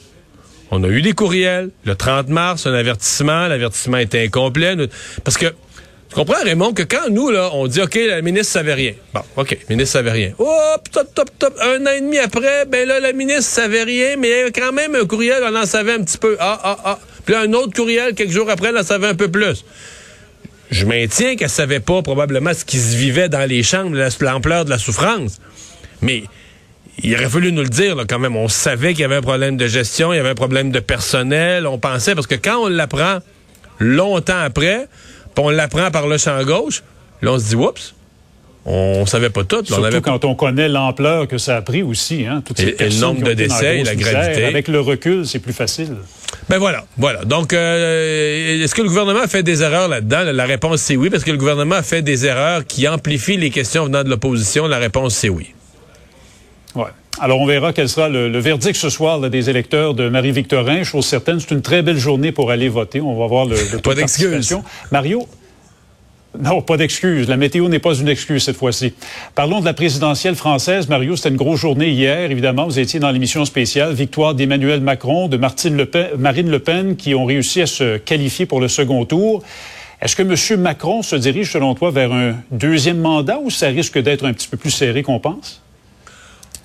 On 0.71 0.83
a 0.83 0.87
eu 0.87 1.01
des 1.01 1.13
courriels. 1.13 1.69
Le 1.85 1.95
30 1.95 2.29
mars, 2.29 2.67
un 2.67 2.73
avertissement. 2.73 3.47
L'avertissement 3.47 3.97
était 3.97 4.23
incomplet. 4.23 4.75
Parce 5.23 5.37
que, 5.37 5.47
tu 5.47 6.15
comprends, 6.15 6.43
Raymond, 6.43 6.73
que 6.73 6.83
quand 6.83 7.09
nous, 7.09 7.29
là, 7.29 7.49
on 7.53 7.67
dit, 7.67 7.81
OK, 7.81 7.95
la 7.95 8.21
ministre 8.21 8.53
savait 8.53 8.73
rien. 8.73 8.93
Bon, 9.13 9.21
OK, 9.35 9.51
la 9.51 9.75
ministre 9.75 9.93
savait 9.93 10.11
rien. 10.11 10.33
Hop, 10.37 10.89
top, 10.91 11.13
top, 11.13 11.29
top. 11.37 11.53
Un 11.61 11.85
an 11.85 11.91
et 11.95 12.01
demi 12.01 12.17
après, 12.17 12.65
ben 12.65 12.87
là, 12.87 12.99
la 12.99 13.13
ministre 13.13 13.51
savait 13.51 13.83
rien, 13.83 14.15
mais 14.17 14.51
quand 14.53 14.71
même 14.71 14.95
un 14.95 15.05
courriel, 15.05 15.43
on 15.43 15.55
en 15.55 15.65
savait 15.65 15.93
un 15.93 16.03
petit 16.03 16.17
peu. 16.17 16.35
Ah, 16.39 16.59
ah, 16.63 16.77
ah. 16.83 16.99
Puis 17.25 17.33
là, 17.33 17.41
un 17.41 17.53
autre 17.53 17.73
courriel, 17.73 18.15
quelques 18.15 18.31
jours 18.31 18.49
après, 18.49 18.69
elle 18.69 18.77
en 18.77 18.83
savait 18.83 19.07
un 19.07 19.15
peu 19.15 19.29
plus. 19.29 19.63
Je 20.71 20.85
maintiens 20.85 21.35
qu'elle 21.35 21.49
savait 21.49 21.79
pas 21.79 22.01
probablement 22.01 22.53
ce 22.53 22.63
qui 22.63 22.77
se 22.77 22.95
vivait 22.95 23.29
dans 23.29 23.47
les 23.47 23.63
chambres, 23.63 23.97
l'ampleur 24.21 24.65
de 24.65 24.69
la 24.69 24.77
souffrance. 24.77 25.39
Mais 26.01 26.23
il 27.03 27.15
aurait 27.15 27.29
fallu 27.29 27.51
nous 27.51 27.63
le 27.63 27.69
dire 27.69 27.95
là, 27.95 28.03
quand 28.07 28.19
même. 28.19 28.35
On 28.35 28.47
savait 28.47 28.93
qu'il 28.93 29.01
y 29.01 29.05
avait 29.05 29.17
un 29.17 29.21
problème 29.21 29.57
de 29.57 29.67
gestion, 29.67 30.13
il 30.13 30.17
y 30.17 30.19
avait 30.19 30.29
un 30.29 30.35
problème 30.35 30.71
de 30.71 30.79
personnel. 30.79 31.67
On 31.67 31.77
pensait, 31.77 32.15
parce 32.15 32.27
que 32.27 32.35
quand 32.35 32.63
on 32.63 32.67
l'apprend 32.67 33.19
longtemps 33.79 34.39
après, 34.39 34.87
puis 35.35 35.43
on 35.43 35.49
l'apprend 35.49 35.91
par 35.91 36.07
le 36.07 36.17
champ 36.17 36.43
gauche, 36.43 36.83
là, 37.21 37.33
on 37.33 37.39
se 37.39 37.49
dit, 37.49 37.55
oups, 37.55 37.93
on 38.65 39.05
savait 39.05 39.29
pas 39.29 39.43
tout. 39.43 39.65
Surtout 39.65 39.83
avait... 39.83 40.01
quand 40.01 40.25
on 40.25 40.35
connaît 40.35 40.69
l'ampleur 40.69 41.27
que 41.27 41.37
ça 41.37 41.57
a 41.57 41.61
pris 41.61 41.81
aussi. 41.81 42.25
Hein, 42.25 42.43
toutes 42.45 42.59
et, 42.59 42.75
le 42.79 42.99
nombre 42.99 43.23
de 43.23 43.33
décès, 43.33 43.83
la 43.83 43.95
gravité. 43.95 44.45
Avec 44.45 44.67
le 44.67 44.79
recul, 44.79 45.25
c'est 45.25 45.39
plus 45.39 45.53
facile. 45.53 45.95
Ben 46.49 46.57
voilà, 46.57 46.85
voilà. 46.97 47.25
Donc, 47.25 47.53
euh, 47.53 48.63
est-ce 48.63 48.75
que 48.75 48.81
le 48.81 48.89
gouvernement 48.89 49.21
a 49.21 49.27
fait 49.27 49.43
des 49.43 49.63
erreurs 49.63 49.87
là-dedans? 49.87 50.23
La 50.33 50.45
réponse, 50.45 50.81
c'est 50.81 50.97
oui, 50.97 51.09
parce 51.09 51.23
que 51.23 51.31
le 51.31 51.37
gouvernement 51.37 51.75
a 51.75 51.83
fait 51.83 52.01
des 52.01 52.25
erreurs 52.25 52.65
qui 52.65 52.87
amplifient 52.87 53.37
les 53.37 53.49
questions 53.49 53.85
venant 53.85 54.03
de 54.03 54.09
l'opposition. 54.09 54.67
La 54.67 54.77
réponse, 54.77 55.15
c'est 55.15 55.29
oui. 55.29 55.53
Ouais. 56.75 56.89
Alors, 57.19 57.41
on 57.41 57.45
verra 57.45 57.73
quel 57.73 57.89
sera 57.89 58.07
le, 58.07 58.39
verdict 58.39 58.75
ce 58.75 58.89
soir 58.89 59.19
des 59.19 59.49
électeurs 59.49 59.93
de 59.93 60.07
Marie-Victorin. 60.07 60.83
Chose 60.83 61.05
certaine, 61.05 61.39
c'est 61.39 61.51
une 61.51 61.61
très 61.61 61.81
belle 61.81 61.97
journée 61.97 62.31
pour 62.31 62.51
aller 62.51 62.69
voter. 62.69 63.01
On 63.01 63.17
va 63.17 63.27
voir 63.27 63.45
le, 63.45 63.57
le 63.73 63.79
Pas 63.79 63.93
d'excuse. 63.93 64.55
Mario, 64.91 65.27
non, 66.37 66.61
pas 66.61 66.77
d'excuse. 66.77 67.27
La 67.27 67.37
météo 67.37 67.67
n'est 67.69 67.79
pas 67.79 67.95
une 67.95 68.07
excuse 68.07 68.43
cette 68.43 68.55
fois-ci. 68.55 68.93
Parlons 69.33 69.61
de 69.61 69.65
la 69.65 69.73
présidentielle 69.73 70.35
française. 70.35 70.87
Mario, 70.87 71.15
c'était 71.15 71.29
une 71.29 71.37
grosse 71.37 71.59
journée 71.59 71.89
hier. 71.89 72.29
Évidemment, 72.29 72.65
vous 72.65 72.77
étiez 72.77 72.99
dans 72.99 73.09
l'émission 73.09 73.45
spéciale. 73.45 73.93
Victoire 73.93 74.35
d'Emmanuel 74.35 74.79
Macron, 74.79 75.27
de 75.27 75.37
Martine 75.37 75.75
le 75.75 75.87
Pen, 75.87 76.09
Marine 76.17 76.49
Le 76.49 76.59
Pen, 76.59 76.95
qui 76.95 77.15
ont 77.15 77.25
réussi 77.25 77.61
à 77.61 77.65
se 77.65 77.97
qualifier 77.97 78.45
pour 78.45 78.61
le 78.61 78.67
second 78.67 79.05
tour. 79.05 79.41
Est-ce 80.01 80.15
que 80.15 80.21
M. 80.21 80.61
Macron 80.61 81.01
se 81.01 81.15
dirige, 81.15 81.51
selon 81.51 81.73
toi, 81.73 81.89
vers 81.89 82.13
un 82.13 82.35
deuxième 82.51 82.99
mandat 82.99 83.39
ou 83.43 83.49
ça 83.49 83.67
risque 83.67 83.97
d'être 83.97 84.25
un 84.25 84.33
petit 84.33 84.47
peu 84.47 84.55
plus 84.55 84.71
serré 84.71 85.01
qu'on 85.01 85.19
pense? 85.19 85.61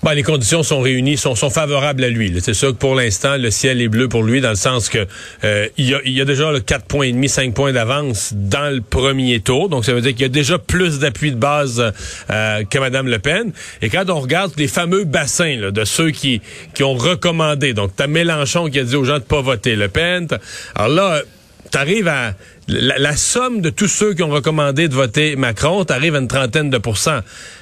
Ben, 0.05 0.13
les 0.13 0.23
conditions 0.23 0.63
sont 0.63 0.81
réunies, 0.81 1.17
sont, 1.17 1.35
sont 1.35 1.49
favorables 1.49 2.05
à 2.05 2.11
lui. 2.11 2.31
C'est 2.43 2.53
sûr 2.53 2.73
que 2.73 2.77
pour 2.77 2.95
l'instant, 2.95 3.39
le 3.39 3.51
ciel 3.51 3.81
est 3.81 3.89
bleu 3.89 4.07
pour 4.07 4.23
lui, 4.23 4.43
dans 4.43 4.51
le 4.51 4.55
sens 4.55 4.91
que 4.91 5.07
euh, 5.45 5.67
il, 5.79 5.89
y 5.89 5.95
a, 5.95 6.01
il 6.05 6.13
y 6.13 6.21
a 6.21 6.27
déjà 6.27 6.53
le 6.53 6.61
4 6.61 6.85
points 6.85 7.07
et 7.07 7.13
demi, 7.13 7.27
5 7.27 7.55
points 7.55 7.73
d'avance 7.73 8.35
dans 8.35 8.71
le 8.71 8.83
premier 8.83 9.41
tour. 9.41 9.71
Donc, 9.71 9.87
ça 9.87 9.95
veut 9.95 10.03
dire 10.03 10.13
qu'il 10.13 10.21
y 10.21 10.27
a 10.27 10.29
déjà 10.29 10.59
plus 10.59 10.99
d'appui 10.99 11.31
de 11.31 11.37
base 11.37 11.91
euh, 12.29 12.65
que 12.65 12.79
Mme 12.79 13.09
Le 13.09 13.19
Pen. 13.19 13.53
Et 13.81 13.89
quand 13.89 14.11
on 14.11 14.21
regarde 14.21 14.53
les 14.59 14.69
fameux 14.69 15.05
bassins 15.05 15.57
là, 15.57 15.71
de 15.71 15.85
ceux 15.87 16.11
qui, 16.11 16.43
qui 16.75 16.83
ont 16.83 16.93
recommandé, 16.93 17.73
donc 17.73 17.93
t'as 17.97 18.07
Mélenchon 18.07 18.69
qui 18.69 18.81
a 18.81 18.85
dit 18.85 18.97
aux 18.97 19.05
gens 19.05 19.21
de 19.21 19.25
pas 19.25 19.41
voter 19.41 19.75
Le 19.75 19.89
Pen. 19.89 20.29
Alors 20.75 20.91
là, 20.91 21.23
t'arrives 21.71 22.09
à 22.09 22.35
la, 22.69 23.17
somme 23.17 23.61
de 23.61 23.71
tous 23.71 23.89
ceux 23.89 24.15
qui 24.15 24.23
ont 24.23 24.31
recommandé 24.31 24.89
de 24.89 24.95
voter 24.95 25.37
Macron, 25.37 25.85
t'arrives 25.85 26.15
à 26.15 26.19
une 26.19 26.29
trentaine 26.29 26.71
de 26.71 26.79
pourcents. 26.79 27.21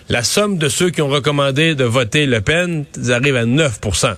La 0.08 0.22
somme 0.22 0.58
de 0.58 0.68
ceux 0.68 0.90
qui 0.90 1.02
ont 1.02 1.08
recommandé 1.08 1.74
de 1.74 1.84
voter 1.84 2.26
Le 2.26 2.40
Pen, 2.40 2.84
arrives 3.10 3.36
à 3.36 3.44
9% 3.44 4.14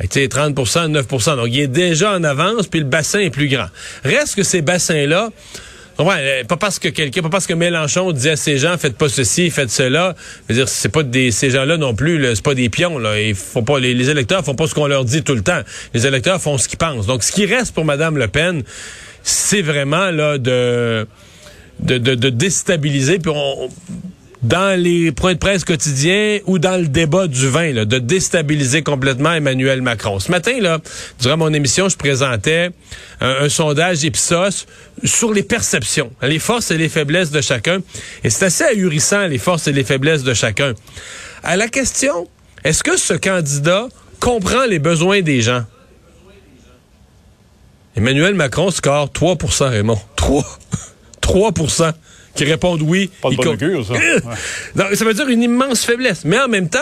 tu 0.00 0.08
sais, 0.10 0.26
30% 0.26 0.90
9% 0.90 1.36
Donc, 1.36 1.48
il 1.48 1.60
est 1.60 1.66
déjà 1.68 2.12
en 2.12 2.24
avance, 2.24 2.66
puis 2.66 2.80
le 2.80 2.86
bassin 2.86 3.20
est 3.20 3.30
plus 3.30 3.48
grand. 3.48 3.68
Reste 4.04 4.34
que 4.34 4.42
ces 4.42 4.62
bassins-là, 4.62 5.30
Ouais, 5.98 6.14
euh, 6.18 6.44
pas 6.44 6.56
parce 6.56 6.78
que 6.78 6.88
quelqu'un, 6.88 7.20
pas 7.20 7.28
parce 7.28 7.46
que 7.46 7.52
Mélenchon 7.52 8.12
dit 8.12 8.30
à 8.30 8.36
ces 8.36 8.56
gens 8.56 8.78
faites 8.78 8.96
pas 8.96 9.10
ceci, 9.10 9.50
faites 9.50 9.70
cela. 9.70 10.16
Je 10.48 10.54
veux 10.54 10.60
dire, 10.60 10.68
c'est 10.68 10.88
pas 10.88 11.02
des 11.02 11.30
ces 11.30 11.50
gens-là 11.50 11.76
non 11.76 11.94
plus, 11.94 12.34
c'est 12.34 12.42
pas 12.42 12.54
des 12.54 12.70
pions 12.70 12.98
là. 12.98 13.20
Il 13.20 13.34
faut 13.34 13.60
pas 13.60 13.78
les, 13.78 13.92
les, 13.92 14.08
électeurs 14.08 14.42
font 14.42 14.54
pas 14.54 14.66
ce 14.66 14.74
qu'on 14.74 14.86
leur 14.86 15.04
dit 15.04 15.22
tout 15.22 15.34
le 15.34 15.42
temps. 15.42 15.60
Les 15.92 16.06
électeurs 16.06 16.40
font 16.40 16.56
ce 16.56 16.66
qu'ils 16.66 16.78
pensent. 16.78 17.06
Donc, 17.06 17.22
ce 17.22 17.30
qui 17.30 17.44
reste 17.44 17.74
pour 17.74 17.84
Madame 17.84 18.16
Le 18.16 18.26
Pen, 18.26 18.62
c'est 19.22 19.62
vraiment 19.62 20.10
là 20.10 20.38
de 20.38 21.06
déstabiliser. 21.80 23.18
Puis 23.18 23.32
on, 23.34 23.68
dans 24.42 24.78
les 24.78 25.12
points 25.12 25.34
de 25.34 25.38
presse 25.38 25.64
quotidiens 25.64 26.40
ou 26.46 26.58
dans 26.58 26.76
le 26.80 26.88
débat 26.88 27.28
du 27.28 27.48
vin, 27.48 27.72
là, 27.72 27.84
de 27.84 27.98
déstabiliser 27.98 28.82
complètement 28.82 29.32
Emmanuel 29.32 29.82
Macron. 29.82 30.18
Ce 30.18 30.30
matin, 30.30 30.58
là, 30.60 30.78
durant 31.20 31.36
mon 31.36 31.52
émission, 31.52 31.88
je 31.88 31.96
présentais 31.96 32.70
un, 33.20 33.48
sondage 33.48 34.02
Ipsos 34.02 34.66
sur 35.04 35.32
les 35.32 35.44
perceptions, 35.44 36.10
les 36.22 36.40
forces 36.40 36.72
et 36.72 36.76
les 36.76 36.88
faiblesses 36.88 37.30
de 37.30 37.40
chacun. 37.40 37.78
Et 38.24 38.30
c'est 38.30 38.46
assez 38.46 38.64
ahurissant, 38.64 39.26
les 39.28 39.38
forces 39.38 39.68
et 39.68 39.72
les 39.72 39.84
faiblesses 39.84 40.24
de 40.24 40.34
chacun. 40.34 40.74
À 41.44 41.56
la 41.56 41.68
question, 41.68 42.28
est-ce 42.64 42.82
que 42.82 42.96
ce 42.96 43.14
candidat 43.14 43.88
comprend 44.18 44.64
les 44.66 44.80
besoins 44.80 45.20
des 45.20 45.40
gens? 45.40 45.64
Emmanuel 47.96 48.34
Macron 48.34 48.70
score 48.70 49.08
3% 49.08 49.68
Raymond. 49.68 49.98
3. 50.16 50.58
3% 51.20 51.92
qui 52.34 52.44
répondent 52.44 52.82
oui. 52.82 53.10
Pas 53.20 53.30
de 53.30 53.36
ça. 53.36 53.94
Donc, 54.74 54.94
ça 54.94 55.04
veut 55.04 55.14
dire 55.14 55.28
une 55.28 55.42
immense 55.42 55.84
faiblesse. 55.84 56.24
Mais 56.24 56.38
en 56.38 56.48
même 56.48 56.68
temps, 56.68 56.78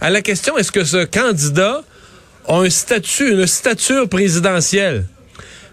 à 0.00 0.10
la 0.10 0.20
question, 0.20 0.58
est-ce 0.58 0.72
que 0.72 0.84
ce 0.84 1.04
candidat 1.04 1.82
a 2.46 2.56
un 2.56 2.70
statut, 2.70 3.32
une 3.32 3.46
stature 3.46 4.08
présidentielle? 4.08 5.06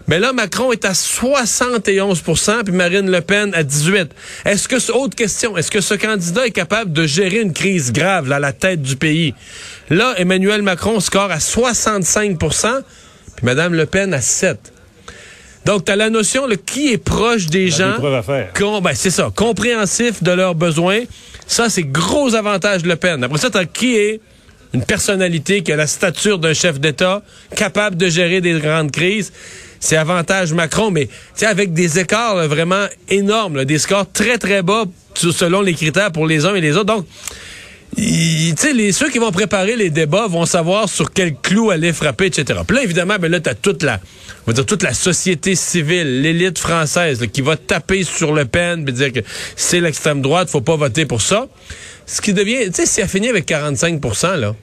Mais 0.06 0.18
là, 0.18 0.32
Macron 0.32 0.72
est 0.72 0.86
à 0.86 0.92
71% 0.92 2.64
puis 2.64 2.72
Marine 2.72 3.10
Le 3.10 3.20
Pen 3.20 3.52
à 3.54 3.62
18 3.62 4.08
Est-ce 4.46 4.66
que, 4.66 4.92
autre 4.92 5.14
question, 5.14 5.54
est-ce 5.58 5.70
que 5.70 5.82
ce 5.82 5.92
candidat 5.92 6.46
est 6.46 6.50
capable 6.50 6.94
de 6.94 7.06
gérer 7.06 7.40
une 7.40 7.52
crise 7.52 7.92
grave 7.92 8.32
à 8.32 8.38
la 8.38 8.54
tête 8.54 8.80
du 8.80 8.96
pays? 8.96 9.34
Là, 9.90 10.14
Emmanuel 10.16 10.62
Macron 10.62 10.98
score 11.00 11.30
à 11.30 11.36
65% 11.36 12.82
puis 13.36 13.44
Mme 13.44 13.74
Le 13.74 13.84
Pen 13.84 14.14
à 14.14 14.22
7 14.22 14.72
donc, 15.68 15.84
tu 15.84 15.92
as 15.92 15.96
la 15.96 16.08
notion 16.08 16.46
le 16.46 16.56
qui 16.56 16.94
est 16.94 16.96
proche 16.96 17.44
des 17.44 17.68
gens. 17.68 17.96
ben, 18.80 18.92
c'est 18.94 19.10
ça, 19.10 19.30
compréhensif 19.34 20.22
de 20.22 20.30
leurs 20.30 20.54
besoins. 20.54 21.00
Ça, 21.46 21.68
c'est 21.68 21.82
gros 21.82 22.34
avantage 22.34 22.84
de 22.84 22.88
Le 22.88 22.96
Pen. 22.96 23.22
Après 23.22 23.36
ça, 23.36 23.50
tu 23.50 23.66
qui 23.66 23.94
est 23.94 24.22
une 24.72 24.82
personnalité 24.82 25.62
qui 25.62 25.70
a 25.70 25.76
la 25.76 25.86
stature 25.86 26.38
d'un 26.38 26.54
chef 26.54 26.80
d'État, 26.80 27.20
capable 27.54 27.98
de 27.98 28.08
gérer 28.08 28.40
des 28.40 28.58
grandes 28.58 28.90
crises. 28.90 29.30
C'est 29.78 29.98
avantage 29.98 30.54
Macron, 30.54 30.90
mais 30.90 31.10
avec 31.42 31.74
des 31.74 31.98
écarts 31.98 32.48
vraiment 32.48 32.86
énormes, 33.10 33.66
des 33.66 33.78
scores 33.78 34.10
très, 34.10 34.38
très 34.38 34.62
bas 34.62 34.84
selon 35.12 35.60
les 35.60 35.74
critères 35.74 36.12
pour 36.12 36.26
les 36.26 36.46
uns 36.46 36.54
et 36.54 36.62
les 36.62 36.78
autres. 36.78 36.94
Donc, 36.94 37.06
les, 37.96 38.92
ceux 38.92 39.10
qui 39.10 39.18
vont 39.18 39.32
préparer 39.32 39.76
les 39.76 39.90
débats 39.90 40.26
vont 40.26 40.46
savoir 40.46 40.88
sur 40.88 41.12
quel 41.12 41.34
clou 41.34 41.70
aller 41.70 41.92
frapper, 41.92 42.26
etc. 42.26 42.60
Puis 42.66 42.76
là, 42.76 42.82
évidemment, 42.82 43.16
ben 43.20 43.30
là, 43.30 43.40
t'as 43.40 43.54
toute 43.54 43.82
la, 43.82 44.00
on 44.46 44.50
va 44.50 44.52
dire 44.52 44.66
toute 44.66 44.82
la 44.82 44.94
société 44.94 45.54
civile, 45.54 46.22
l'élite 46.22 46.58
française, 46.58 47.24
qui 47.32 47.40
va 47.40 47.56
taper 47.56 48.04
sur 48.04 48.32
Le 48.32 48.44
Pen, 48.44 48.86
et 48.88 48.92
dire 48.92 49.12
que 49.12 49.20
c'est 49.56 49.80
l'extrême 49.80 50.22
droite, 50.22 50.50
faut 50.50 50.60
pas 50.60 50.76
voter 50.76 51.06
pour 51.06 51.22
ça. 51.22 51.46
Ce 52.06 52.20
qui 52.20 52.32
devient, 52.32 52.66
tu 52.66 52.72
sais, 52.72 52.86
si 52.86 53.00
elle 53.00 53.08
finit 53.08 53.28
avec 53.28 53.48
45% 53.48 54.36
là, 54.36 54.54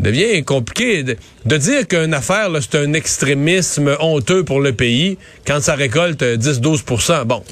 devient 0.00 0.42
compliqué 0.44 1.04
de, 1.04 1.56
dire 1.56 1.86
qu'une 1.86 2.14
affaire, 2.14 2.48
c'est 2.60 2.78
un 2.78 2.92
extrémisme 2.94 3.96
honteux 4.00 4.44
pour 4.44 4.60
le 4.60 4.72
pays 4.72 5.18
quand 5.46 5.60
ça 5.60 5.74
récolte 5.74 6.22
10-12% 6.22 7.24
Bon, 7.24 7.42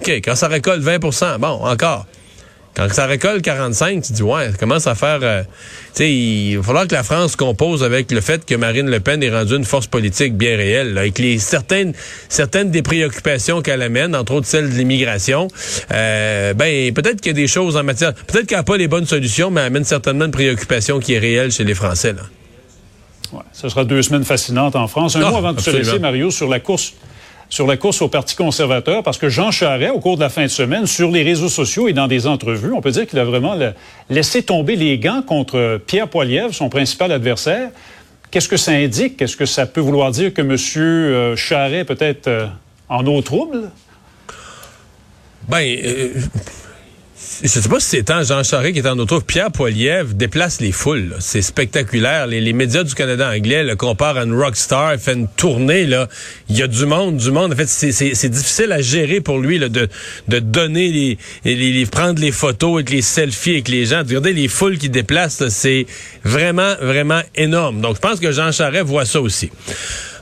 OK, 0.00 0.08
quand 0.24 0.34
ça 0.34 0.48
récolte 0.48 0.82
20% 0.82 1.38
bon, 1.38 1.48
encore. 1.48 2.06
Quand 2.76 2.92
ça 2.92 3.06
récolte 3.06 3.40
45, 3.40 4.02
tu 4.02 4.12
dis, 4.12 4.22
ouais, 4.22 4.50
ça 4.50 4.56
commence 4.58 4.86
à 4.86 4.94
faire... 4.94 5.20
Euh, 5.22 5.42
tu 5.42 5.48
sais, 5.94 6.12
il 6.14 6.58
va 6.58 6.62
falloir 6.62 6.86
que 6.86 6.94
la 6.94 7.02
France 7.02 7.34
compose 7.34 7.82
avec 7.82 8.12
le 8.12 8.20
fait 8.20 8.44
que 8.44 8.54
Marine 8.54 8.90
Le 8.90 9.00
Pen 9.00 9.22
est 9.22 9.30
rendue 9.30 9.56
une 9.56 9.64
force 9.64 9.86
politique 9.86 10.36
bien 10.36 10.58
réelle, 10.58 10.98
avec 10.98 11.18
les 11.18 11.38
certaines 11.38 11.94
certaines 12.28 12.70
des 12.70 12.82
préoccupations 12.82 13.62
qu'elle 13.62 13.80
amène, 13.80 14.14
entre 14.14 14.34
autres 14.34 14.46
celle 14.46 14.68
de 14.68 14.74
l'immigration. 14.74 15.48
Euh, 15.90 16.52
ben, 16.52 16.92
peut-être 16.92 17.22
qu'il 17.22 17.30
y 17.30 17.34
a 17.34 17.40
des 17.40 17.46
choses 17.46 17.78
en 17.78 17.82
matière... 17.82 18.12
Peut-être 18.12 18.46
qu'elle 18.46 18.58
n'a 18.58 18.64
pas 18.64 18.76
les 18.76 18.88
bonnes 18.88 19.06
solutions, 19.06 19.50
mais 19.50 19.62
elle 19.62 19.68
amène 19.68 19.84
certainement 19.84 20.26
une 20.26 20.30
préoccupation 20.30 21.00
qui 21.00 21.14
est 21.14 21.18
réelle 21.18 21.52
chez 21.52 21.64
les 21.64 21.74
Français, 21.74 22.12
là. 22.12 22.22
Ouais, 23.32 23.42
ce 23.52 23.70
sera 23.70 23.84
deux 23.84 24.02
semaines 24.02 24.24
fascinantes 24.24 24.76
en 24.76 24.86
France. 24.86 25.16
Un 25.16 25.22
ah, 25.24 25.30
mot 25.30 25.36
avant 25.38 25.52
de 25.54 25.60
se 25.60 25.70
laisser, 25.70 25.98
Mario, 25.98 26.30
sur 26.30 26.48
la 26.48 26.60
course 26.60 26.92
sur 27.48 27.66
la 27.66 27.76
course 27.76 28.02
au 28.02 28.08
Parti 28.08 28.34
conservateur 28.34 29.02
parce 29.02 29.18
que 29.18 29.28
Jean 29.28 29.50
Charest, 29.50 29.92
au 29.94 30.00
cours 30.00 30.16
de 30.16 30.22
la 30.22 30.28
fin 30.28 30.42
de 30.42 30.48
semaine, 30.48 30.86
sur 30.86 31.10
les 31.10 31.22
réseaux 31.22 31.48
sociaux 31.48 31.88
et 31.88 31.92
dans 31.92 32.08
des 32.08 32.26
entrevues, 32.26 32.72
on 32.72 32.80
peut 32.80 32.90
dire 32.90 33.06
qu'il 33.06 33.18
a 33.18 33.24
vraiment 33.24 33.56
laissé 34.10 34.42
tomber 34.42 34.76
les 34.76 34.98
gants 34.98 35.22
contre 35.22 35.80
Pierre 35.86 36.08
Poilievre, 36.08 36.54
son 36.54 36.68
principal 36.68 37.12
adversaire. 37.12 37.70
Qu'est-ce 38.30 38.48
que 38.48 38.56
ça 38.56 38.72
indique? 38.72 39.22
Est-ce 39.22 39.36
que 39.36 39.46
ça 39.46 39.66
peut 39.66 39.80
vouloir 39.80 40.10
dire 40.10 40.34
que 40.34 40.42
M. 40.42 41.36
Charest 41.36 41.86
peut 41.86 41.96
être 42.00 42.26
euh, 42.26 42.46
en 42.88 43.06
eau 43.06 43.22
trouble? 43.22 43.70
Ben, 45.48 45.64
euh, 45.84 46.12
je 47.42 47.48
sais 47.48 47.68
pas 47.68 47.80
si 47.80 47.88
c'est 47.88 48.02
tant 48.04 48.22
Jean 48.22 48.42
Charest 48.42 48.72
qui 48.72 48.78
est 48.78 48.88
en 48.88 48.98
auto. 48.98 49.20
Pierre 49.20 49.50
Poilievre 49.50 50.14
déplace 50.14 50.60
les 50.60 50.72
foules. 50.72 51.14
C'est 51.20 51.42
spectaculaire. 51.42 52.26
Les, 52.26 52.52
médias 52.52 52.82
du 52.82 52.94
Canada 52.94 53.30
anglais 53.30 53.62
le 53.62 53.76
comparent 53.76 54.16
à 54.16 54.24
une 54.24 54.34
rockstar. 54.34 54.94
Il 54.94 55.00
fait 55.00 55.12
une 55.12 55.28
tournée. 55.28 55.86
Là. 55.86 56.08
Il 56.48 56.56
y 56.56 56.62
a 56.62 56.66
du 56.66 56.86
monde, 56.86 57.16
du 57.16 57.30
monde. 57.30 57.52
En 57.52 57.56
fait, 57.56 57.66
c'est 57.66 58.28
difficile 58.28 58.72
à 58.72 58.80
gérer 58.80 59.20
pour 59.20 59.38
lui 59.38 59.58
de 59.58 60.38
donner 60.38 61.16
les, 61.44 61.54
les, 61.54 61.86
prendre 61.86 62.20
les 62.20 62.32
photos 62.32 62.76
avec 62.76 62.90
les 62.90 63.02
selfies 63.02 63.52
avec 63.52 63.68
les 63.68 63.84
gens. 63.86 63.98
Regardez 63.98 64.32
les 64.32 64.48
foules 64.48 64.78
qui 64.78 64.88
déplacent. 64.88 65.48
C'est 65.48 65.86
vraiment, 66.24 66.74
vraiment 66.80 67.20
énorme. 67.34 67.80
Donc, 67.80 67.96
je 67.96 68.00
pense 68.00 68.20
que 68.20 68.32
Jean 68.32 68.52
Charest 68.52 68.86
voit 68.86 69.04
ça 69.04 69.20
aussi. 69.20 69.50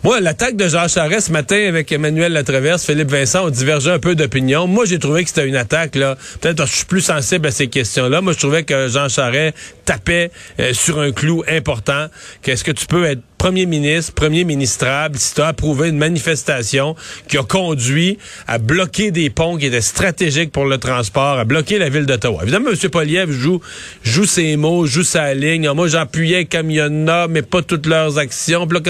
Moi, 0.04 0.20
l'attaque 0.20 0.56
de 0.56 0.68
Jean 0.68 0.86
Charest 0.86 1.28
ce 1.28 1.32
matin 1.32 1.66
avec 1.66 1.90
Emmanuel 1.90 2.30
Latraverse, 2.34 2.84
Philippe 2.84 3.10
Vincent, 3.10 3.46
on 3.46 3.48
divergeait 3.48 3.92
un 3.92 3.98
peu 3.98 4.14
d'opinion. 4.14 4.66
Moi, 4.66 4.84
j'ai 4.84 4.98
trouvé 4.98 5.22
que 5.22 5.30
c'était 5.30 5.48
une 5.48 5.56
attaque, 5.56 5.96
là. 5.96 6.18
Peut-être 6.42 6.62
que 6.62 6.68
je 6.68 6.76
suis 6.76 6.84
plus 6.84 7.00
sensible 7.00 7.46
à 7.46 7.50
ces 7.50 7.68
questions-là. 7.68 8.20
Moi, 8.20 8.34
je 8.34 8.38
trouvais 8.38 8.64
que 8.64 8.86
Jean 8.86 9.08
Charest 9.08 9.56
tapait 9.86 10.30
euh, 10.60 10.74
sur 10.74 10.98
un 10.98 11.10
clou 11.10 11.42
important. 11.48 12.08
Qu'est-ce 12.42 12.64
que 12.64 12.72
tu 12.72 12.84
peux 12.84 13.06
être 13.06 13.22
premier 13.44 13.66
ministre, 13.66 14.14
premier 14.14 14.44
ministrable, 14.44 15.18
si 15.18 15.34
tu 15.34 15.42
as 15.42 15.48
approuvé 15.48 15.90
une 15.90 15.98
manifestation 15.98 16.96
qui 17.28 17.36
a 17.36 17.42
conduit 17.42 18.16
à 18.46 18.56
bloquer 18.56 19.10
des 19.10 19.28
ponts 19.28 19.58
qui 19.58 19.66
étaient 19.66 19.82
stratégiques 19.82 20.50
pour 20.50 20.64
le 20.64 20.78
transport, 20.78 21.38
à 21.38 21.44
bloquer 21.44 21.76
la 21.76 21.90
ville 21.90 22.06
d'Ottawa. 22.06 22.40
Évidemment, 22.44 22.70
M. 22.70 22.90
Poliev 22.90 23.30
joue, 23.30 23.60
joue 24.02 24.24
ses 24.24 24.56
mots, 24.56 24.86
joue 24.86 25.02
sa 25.02 25.34
ligne. 25.34 25.70
moi, 25.74 25.88
j'appuyais 25.88 26.46
Camionna, 26.46 27.28
mais 27.28 27.42
pas 27.42 27.60
toutes 27.60 27.84
leurs 27.84 28.16
actions. 28.16 28.66
Puis 28.66 28.80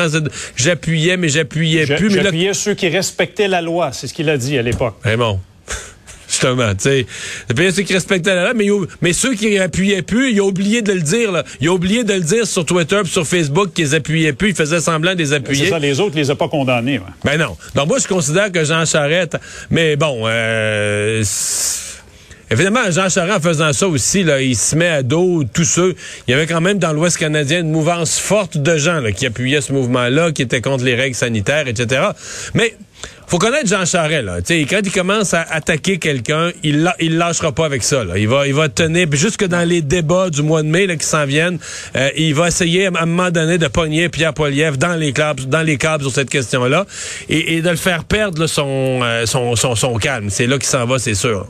j'appuyais, 0.54 1.16
mais 1.16 1.30
j'appuyais 1.30 1.86
plus. 1.86 2.10
J'appuyais 2.10 2.54
ceux 2.54 2.74
qui 2.74 2.86
respectaient 2.86 3.48
la 3.48 3.60
loi, 3.60 3.90
c'est 3.90 4.06
ce 4.06 4.14
qu'il 4.14 4.30
a 4.30 4.36
dit 4.36 4.56
à 4.56 4.62
l'époque. 4.62 4.94
Raymond 5.02 5.40
justement. 6.44 6.74
Tu 6.74 7.06
sais, 7.56 7.72
ceux 7.72 7.82
qui 7.82 7.92
respectaient 7.92 8.34
la 8.34 8.42
loi, 8.42 8.54
mais, 8.54 8.68
mais 9.00 9.12
ceux 9.12 9.34
qui 9.34 9.58
appuyaient 9.58 10.02
plus, 10.02 10.32
ils 10.32 10.40
ont 10.40 10.48
oublié 10.48 10.82
de 10.82 10.92
le 10.92 11.00
dire. 11.00 11.32
Là. 11.32 11.44
Ils 11.60 11.68
ont 11.70 11.74
oublié 11.74 12.04
de 12.04 12.12
le 12.12 12.20
dire 12.20 12.46
sur 12.46 12.64
Twitter 12.64 13.00
et 13.04 13.08
sur 13.08 13.26
Facebook 13.26 13.72
qu'ils 13.72 13.94
appuyaient 13.94 14.32
plus. 14.32 14.50
Ils 14.50 14.56
faisaient 14.56 14.80
semblant 14.80 15.14
de 15.14 15.18
les 15.18 15.32
appuyer. 15.32 15.64
C'est 15.64 15.70
ça, 15.70 15.78
les 15.78 16.00
autres, 16.00 16.16
les 16.16 16.30
ont 16.30 16.36
pas 16.36 16.48
condamnés. 16.48 16.98
Ouais. 16.98 17.04
Ben 17.24 17.38
non. 17.38 17.56
Donc 17.74 17.88
moi, 17.88 17.98
je 17.98 18.06
considère 18.06 18.52
que 18.52 18.64
Jean 18.64 18.84
Charest... 18.84 19.36
Mais 19.70 19.96
bon... 19.96 20.22
Euh, 20.26 21.22
Évidemment, 22.54 22.88
Jean 22.88 23.08
Charest, 23.08 23.36
en 23.36 23.40
faisant 23.40 23.72
ça 23.72 23.88
aussi, 23.88 24.20
il 24.20 24.56
se 24.56 24.76
met 24.76 24.86
à 24.86 25.02
dos 25.02 25.42
tous 25.42 25.64
ceux. 25.64 25.96
Il 26.28 26.30
y 26.30 26.34
avait 26.34 26.46
quand 26.46 26.60
même 26.60 26.78
dans 26.78 26.92
l'Ouest 26.92 27.18
canadien 27.18 27.60
une 27.60 27.72
mouvance 27.72 28.20
forte 28.20 28.56
de 28.56 28.76
gens 28.76 29.02
qui 29.12 29.26
appuyaient 29.26 29.60
ce 29.60 29.72
mouvement-là, 29.72 30.30
qui 30.30 30.42
étaient 30.42 30.60
contre 30.60 30.84
les 30.84 30.94
règles 30.94 31.16
sanitaires, 31.16 31.66
etc. 31.66 32.02
Mais 32.54 32.76
faut 33.26 33.38
connaître 33.38 33.66
Jean 33.66 33.84
Charest, 33.84 34.52
quand 34.70 34.80
il 34.84 34.92
commence 34.92 35.34
à 35.34 35.42
attaquer 35.42 35.98
quelqu'un, 35.98 36.52
il, 36.62 36.88
il 37.00 37.18
lâchera 37.18 37.50
pas 37.50 37.66
avec 37.66 37.82
ça. 37.82 38.04
Il 38.16 38.28
va, 38.28 38.68
tenir, 38.68 39.08
jusque 39.10 39.44
dans 39.44 39.68
les 39.68 39.82
débats 39.82 40.30
du 40.30 40.42
mois 40.42 40.62
de 40.62 40.68
mai 40.68 40.86
qui 40.96 41.04
s'en 41.04 41.26
viennent, 41.26 41.58
euh, 41.96 42.10
il 42.16 42.36
va 42.36 42.46
essayer 42.46 42.86
à 42.86 42.90
un 43.00 43.06
moment 43.06 43.32
donné 43.32 43.58
de 43.58 43.66
pogner 43.66 44.08
Pierre 44.10 44.32
Poilievre 44.32 44.76
dans 44.76 44.94
les 44.94 45.12
câbles, 45.12 45.46
dans 45.46 45.62
les 45.62 45.76
câbles 45.76 46.04
sur 46.04 46.12
cette 46.12 46.30
question-là, 46.30 46.86
et, 47.28 47.62
de 47.62 47.70
le 47.70 47.76
faire 47.76 48.04
perdre 48.04 48.46
euh, 48.46 49.26
son, 49.26 49.98
calme. 49.98 50.30
C'est 50.30 50.46
là 50.46 50.56
qu'il 50.56 50.68
s'en 50.68 50.86
va, 50.86 51.00
c'est 51.00 51.16
sûr. 51.16 51.48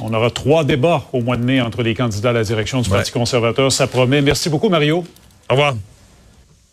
On 0.00 0.12
aura 0.12 0.30
trois 0.30 0.64
débats 0.64 1.04
au 1.12 1.22
mois 1.22 1.36
de 1.36 1.44
mai 1.44 1.60
entre 1.60 1.82
les 1.82 1.94
candidats 1.94 2.30
à 2.30 2.32
la 2.34 2.44
direction 2.44 2.80
du 2.80 2.90
Parti 2.90 3.12
conservateur. 3.12 3.72
Ça 3.72 3.86
promet. 3.86 4.20
Merci 4.20 4.50
beaucoup, 4.50 4.68
Mario. 4.68 5.04
Au 5.48 5.54
revoir. 5.54 5.74